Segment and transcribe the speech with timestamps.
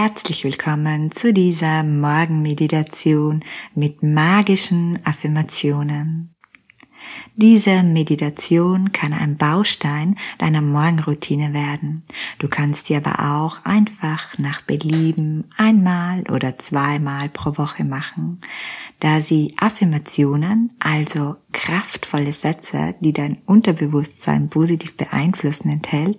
[0.00, 3.42] Herzlich willkommen zu dieser Morgenmeditation
[3.74, 6.37] mit magischen Affirmationen.
[7.36, 12.02] Diese Meditation kann ein Baustein deiner Morgenroutine werden.
[12.38, 18.38] Du kannst sie aber auch einfach nach Belieben einmal oder zweimal pro Woche machen,
[19.00, 26.18] da sie Affirmationen, also kraftvolle Sätze, die dein Unterbewusstsein positiv beeinflussen enthält,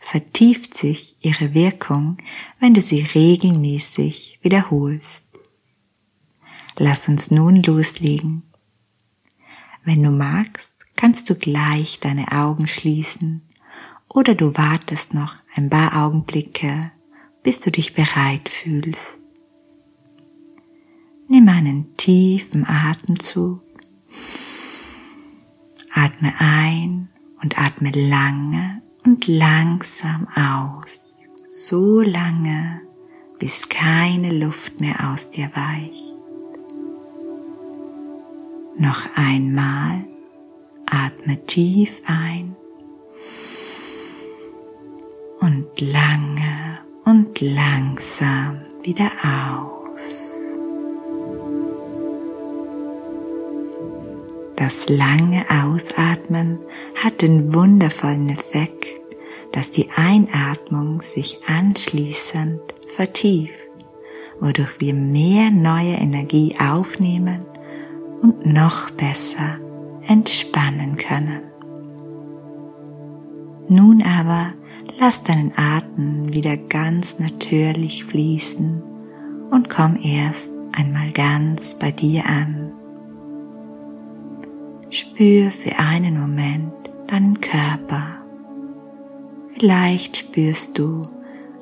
[0.00, 2.18] vertieft sich ihre Wirkung,
[2.60, 5.22] wenn du sie regelmäßig wiederholst.
[6.76, 8.47] Lass uns nun loslegen.
[9.88, 13.40] Wenn du magst, kannst du gleich deine Augen schließen
[14.06, 16.92] oder du wartest noch ein paar Augenblicke,
[17.42, 19.18] bis du dich bereit fühlst.
[21.26, 23.62] Nimm einen tiefen Atemzug.
[25.94, 27.08] Atme ein
[27.42, 31.00] und atme lange und langsam aus.
[31.50, 32.82] So lange,
[33.38, 36.07] bis keine Luft mehr aus dir weicht.
[38.80, 40.04] Noch einmal
[40.86, 42.54] atme tief ein
[45.40, 50.36] und lange und langsam wieder aus.
[54.54, 56.60] Das lange Ausatmen
[56.94, 59.00] hat den wundervollen Effekt,
[59.50, 63.54] dass die Einatmung sich anschließend vertieft,
[64.38, 67.44] wodurch wir mehr neue Energie aufnehmen
[68.22, 69.58] und noch besser
[70.06, 71.42] entspannen können.
[73.68, 74.54] Nun aber
[74.98, 78.82] lass deinen Atem wieder ganz natürlich fließen
[79.50, 82.72] und komm erst einmal ganz bei dir an.
[84.90, 86.72] Spür für einen Moment
[87.08, 88.16] deinen Körper.
[89.54, 91.02] Vielleicht spürst du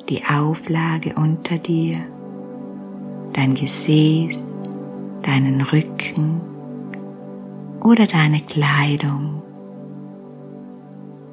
[0.09, 1.99] die Auflage unter dir,
[3.33, 4.37] dein Gesäß,
[5.27, 6.41] deinen Rücken
[7.83, 9.43] oder deine Kleidung.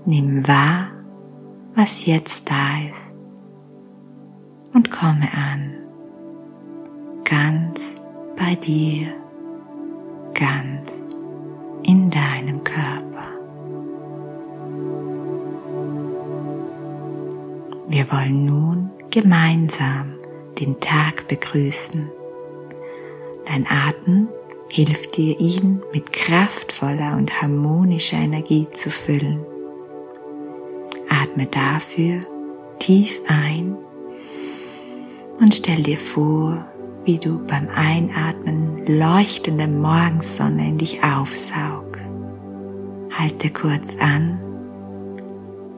[0.05, 0.87] Nimm wahr,
[1.75, 3.15] was jetzt da ist
[4.73, 5.73] und komme an,
[7.23, 8.01] ganz
[8.35, 9.13] bei dir,
[10.33, 11.07] ganz
[11.83, 13.03] in deinem Körper.
[17.87, 20.15] Wir wollen nun gemeinsam
[20.59, 22.09] den Tag begrüßen.
[23.45, 24.29] Dein Atem
[24.69, 29.39] hilft dir, ihn mit kraftvoller und harmonischer Energie zu füllen.
[31.09, 32.21] Atme dafür
[32.79, 33.75] tief ein
[35.39, 36.65] und stell dir vor,
[37.05, 42.07] wie du beim Einatmen leuchtende Morgensonne in dich aufsaugst.
[43.11, 44.39] Halte kurz an,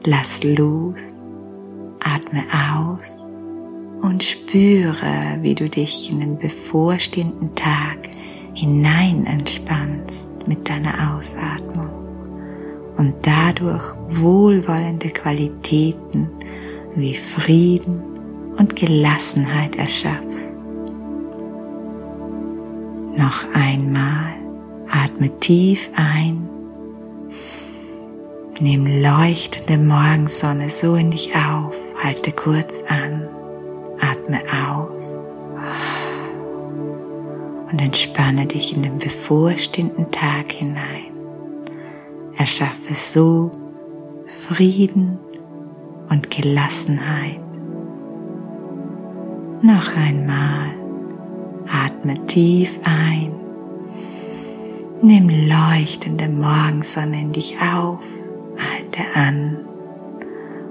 [0.04, 1.16] lass los,
[2.00, 2.44] atme
[2.76, 3.25] aus
[4.02, 7.98] und spüre, wie du dich in den bevorstehenden Tag
[8.54, 11.90] hinein entspannst mit deiner Ausatmung
[12.96, 16.28] und dadurch wohlwollende Qualitäten
[16.94, 18.02] wie Frieden
[18.56, 20.44] und Gelassenheit erschaffst.
[23.18, 24.34] Noch einmal
[24.88, 26.48] atme tief ein,
[28.60, 33.28] nimm leuchtende Morgensonne so in dich auf, halte kurz an,
[34.00, 35.18] atme aus
[37.70, 41.12] und entspanne dich in den bevorstehenden Tag hinein.
[42.36, 43.50] Erschaffe so
[44.26, 45.18] Frieden
[46.10, 47.40] und Gelassenheit.
[49.62, 50.74] Noch einmal
[51.68, 53.32] atme tief ein,
[55.02, 58.00] nimm leuchtende Morgensonne in dich auf,
[58.56, 59.66] halte an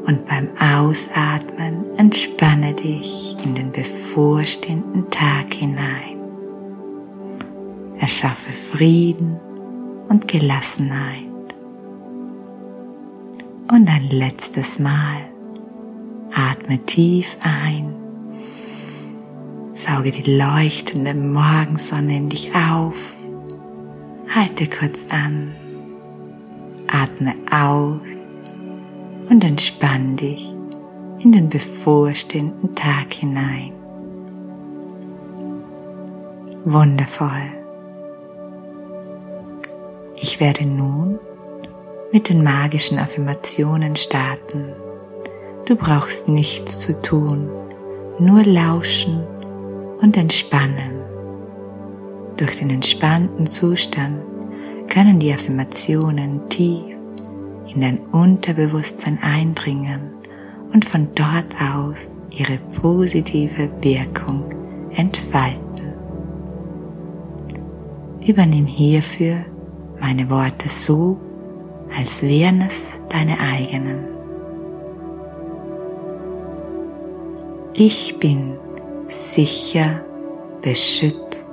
[0.07, 6.19] und beim Ausatmen entspanne dich in den bevorstehenden Tag hinein.
[7.97, 9.39] Erschaffe Frieden
[10.07, 11.25] und Gelassenheit.
[13.71, 15.21] Und ein letztes Mal
[16.33, 17.93] atme tief ein.
[19.65, 23.15] Sauge die leuchtende Morgensonne in dich auf.
[24.33, 25.55] Halte kurz an.
[26.87, 28.24] Atme aus
[29.29, 30.51] und entspann dich
[31.19, 33.71] in den bevorstehenden Tag hinein.
[36.65, 37.51] Wundervoll.
[40.15, 41.19] Ich werde nun
[42.11, 44.73] mit den magischen Affirmationen starten.
[45.65, 47.49] Du brauchst nichts zu tun,
[48.19, 49.23] nur lauschen
[50.01, 51.01] und entspannen.
[52.37, 54.21] Durch den entspannten Zustand
[54.87, 56.94] können die Affirmationen tief
[57.73, 60.11] in dein Unterbewusstsein eindringen
[60.73, 64.43] und von dort aus ihre positive Wirkung
[64.91, 65.93] entfalten.
[68.25, 69.45] Übernimm hierfür
[69.99, 71.17] meine Worte so,
[71.97, 74.15] als wären es deine eigenen.
[77.73, 78.57] Ich bin
[79.07, 80.01] sicher,
[80.61, 81.51] beschützt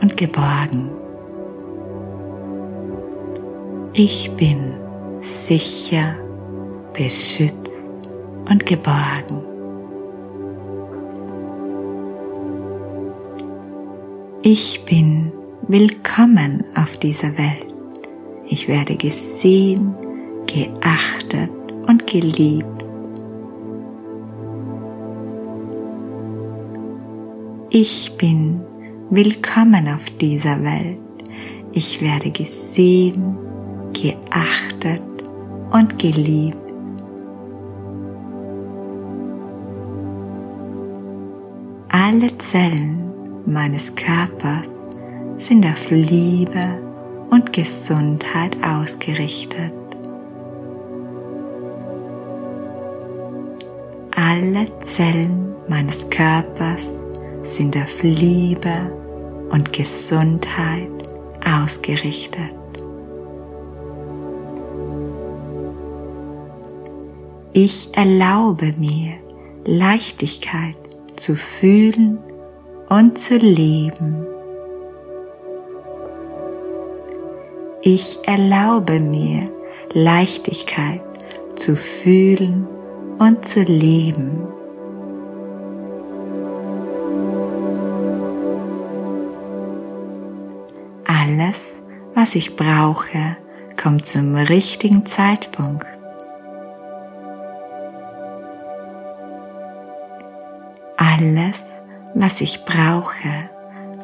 [0.00, 0.90] und geborgen.
[3.92, 4.75] Ich bin
[5.26, 6.14] sicher,
[6.92, 7.92] beschützt
[8.48, 9.42] und geborgen.
[14.42, 15.32] Ich bin
[15.66, 17.74] willkommen auf dieser Welt.
[18.48, 19.94] Ich werde gesehen,
[20.46, 21.50] geachtet
[21.88, 22.84] und geliebt.
[27.70, 28.60] Ich bin
[29.10, 30.98] willkommen auf dieser Welt.
[31.72, 33.36] Ich werde gesehen,
[33.92, 35.15] geachtet
[35.72, 36.56] und geliebt.
[41.88, 43.10] Alle Zellen
[43.46, 44.86] meines Körpers
[45.36, 46.78] sind auf Liebe
[47.30, 49.72] und Gesundheit ausgerichtet.
[54.14, 57.04] Alle Zellen meines Körpers
[57.42, 58.92] sind auf Liebe
[59.50, 60.88] und Gesundheit
[61.44, 62.54] ausgerichtet.
[67.58, 69.14] Ich erlaube mir
[69.64, 70.76] Leichtigkeit
[71.16, 72.18] zu fühlen
[72.90, 74.26] und zu leben.
[77.80, 79.48] Ich erlaube mir
[79.94, 81.00] Leichtigkeit
[81.54, 82.68] zu fühlen
[83.18, 84.46] und zu leben.
[91.06, 91.80] Alles,
[92.14, 93.38] was ich brauche,
[93.82, 95.95] kommt zum richtigen Zeitpunkt.
[102.18, 103.28] Was ich brauche,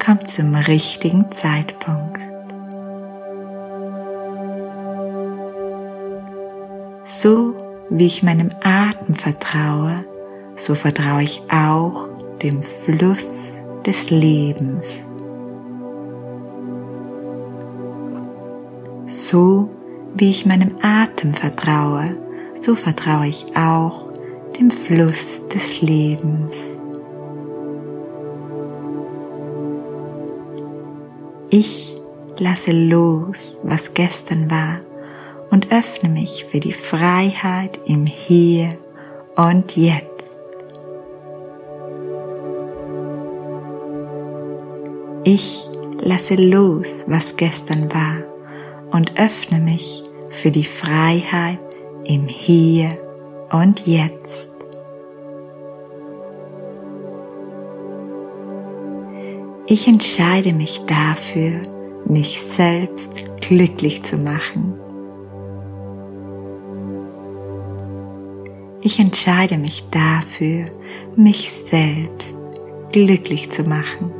[0.03, 2.19] kommt zum richtigen Zeitpunkt.
[7.03, 7.55] So
[7.89, 9.95] wie ich meinem Atem vertraue,
[10.55, 12.07] so vertraue ich auch
[12.41, 13.55] dem Fluss
[13.85, 15.03] des Lebens.
[19.07, 19.69] So
[20.13, 22.15] wie ich meinem Atem vertraue,
[22.53, 24.11] so vertraue ich auch
[24.59, 26.82] dem Fluss des Lebens.
[31.55, 31.93] Ich
[32.39, 34.81] lasse los, was gestern war
[35.51, 38.75] und öffne mich für die Freiheit im Hier
[39.35, 40.41] und Jetzt.
[45.25, 45.67] Ich
[46.01, 48.23] lasse los, was gestern war
[48.89, 50.01] und öffne mich
[50.31, 51.59] für die Freiheit
[52.03, 52.97] im Hier
[53.51, 54.52] und Jetzt.
[59.65, 61.61] Ich entscheide mich dafür,
[62.05, 64.73] mich selbst glücklich zu machen.
[68.81, 70.65] Ich entscheide mich dafür,
[71.15, 72.35] mich selbst
[72.91, 74.11] glücklich zu machen.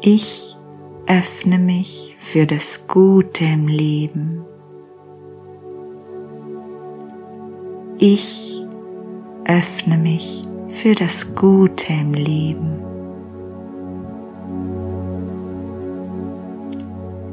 [0.00, 0.56] Ich
[1.06, 4.44] öffne mich für das Gute im Leben.
[7.98, 8.57] Ich
[9.48, 12.78] öffne mich für das Gute im Leben.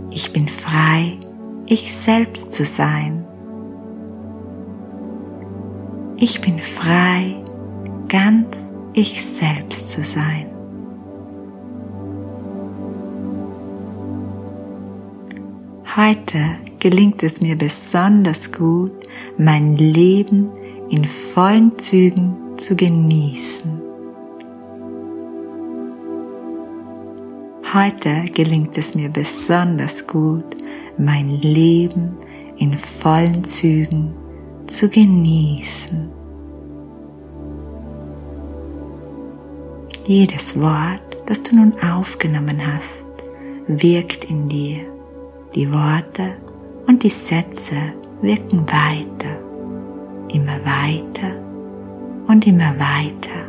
[0.10, 1.17] Ich bin frei
[1.67, 3.25] ich selbst zu sein.
[6.17, 7.36] Ich bin frei,
[8.07, 10.45] ganz ich selbst zu sein.
[15.95, 16.39] Heute
[16.79, 18.91] gelingt es mir besonders gut,
[19.38, 20.50] mein Leben
[20.89, 23.82] in vollen Zügen zu genießen.
[27.74, 30.46] Heute gelingt es mir besonders gut,
[30.98, 32.15] mein Leben
[32.58, 34.13] in vollen Zügen
[34.65, 36.10] zu genießen.
[40.06, 43.06] Jedes Wort, das du nun aufgenommen hast,
[43.68, 44.86] wirkt in dir.
[45.56, 46.36] Die Worte
[46.88, 47.75] und die Sätze
[48.22, 49.38] wirken weiter,
[50.36, 51.36] immer weiter
[52.27, 53.46] und immer weiter.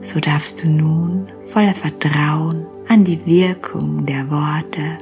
[0.00, 4.98] So darfst du nun voller Vertrauen an die Wirkung der Worte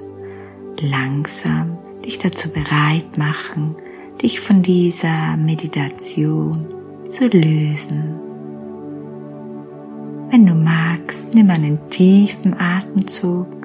[0.80, 3.74] langsam dich dazu bereit machen,
[4.22, 6.66] dich von dieser Meditation
[7.08, 8.14] zu lösen.
[10.30, 13.57] Wenn du magst, nimm einen tiefen Atemzug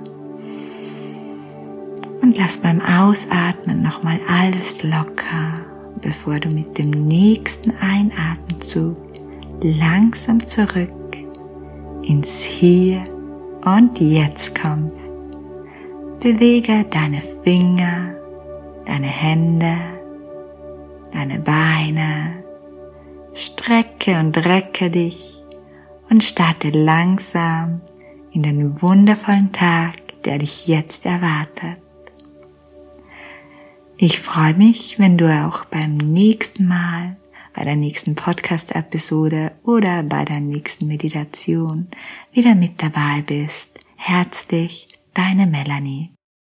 [2.43, 5.65] lass beim Ausatmen nochmal alles locker,
[6.01, 8.97] bevor du mit dem nächsten Einatemzug
[9.61, 10.91] langsam zurück
[12.01, 13.05] ins Hier
[13.63, 15.09] und Jetzt kommst.
[16.19, 18.13] Bewege deine Finger,
[18.85, 19.77] deine Hände,
[21.13, 22.43] deine Beine,
[23.33, 25.41] strecke und recke dich
[26.09, 27.79] und starte langsam
[28.33, 29.93] in den wundervollen Tag,
[30.25, 31.82] der dich jetzt erwartet.
[34.05, 37.15] Ich freue mich, wenn du auch beim nächsten Mal,
[37.53, 41.87] bei der nächsten Podcast-Episode oder bei der nächsten Meditation
[42.33, 43.79] wieder mit dabei bist.
[43.95, 46.12] Herzlich, deine Melanie.